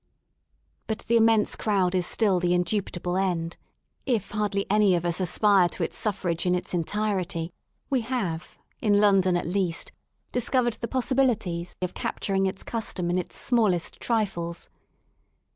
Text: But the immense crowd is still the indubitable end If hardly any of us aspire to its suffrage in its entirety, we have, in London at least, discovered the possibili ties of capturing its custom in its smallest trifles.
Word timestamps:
But 0.87 1.03
the 1.07 1.15
immense 1.15 1.55
crowd 1.55 1.93
is 1.93 2.07
still 2.07 2.39
the 2.39 2.55
indubitable 2.55 3.17
end 3.17 3.55
If 4.07 4.31
hardly 4.31 4.65
any 4.67 4.95
of 4.95 5.05
us 5.05 5.19
aspire 5.19 5.69
to 5.69 5.83
its 5.83 5.95
suffrage 5.95 6.47
in 6.47 6.55
its 6.55 6.73
entirety, 6.73 7.53
we 7.87 8.01
have, 8.01 8.57
in 8.81 8.99
London 8.99 9.37
at 9.37 9.45
least, 9.45 9.91
discovered 10.31 10.73
the 10.73 10.87
possibili 10.87 11.35
ties 11.37 11.75
of 11.83 11.93
capturing 11.93 12.47
its 12.47 12.63
custom 12.63 13.11
in 13.11 13.19
its 13.19 13.37
smallest 13.37 13.99
trifles. 13.99 14.71